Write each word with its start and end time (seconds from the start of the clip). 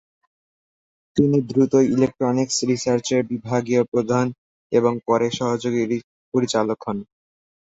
তিনি 1.17 1.37
দ্রুতই 1.49 1.87
ইলেক্ট্রনিক্স 1.95 2.57
রিসার্চের 2.69 3.21
বিভাগীয় 3.31 3.83
প্রদান 3.91 4.25
এবং 4.71 4.93
পরে 5.07 5.27
সহযোগী 5.39 5.83
পরিচালক 6.33 6.79
হন। 6.85 6.97